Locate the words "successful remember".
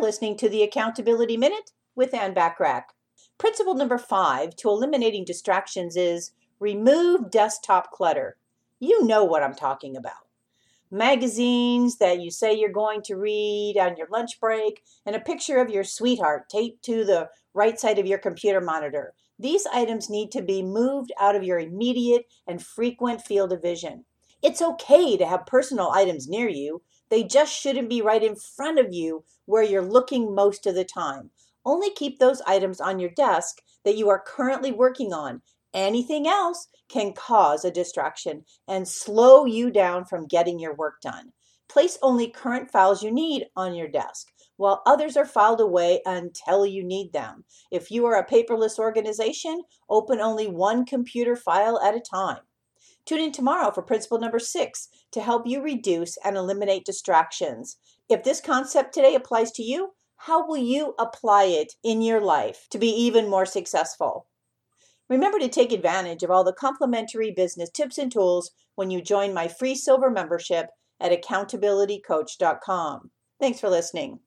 63.46-65.38